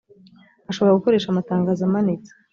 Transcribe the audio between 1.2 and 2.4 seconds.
amatangazo amanitse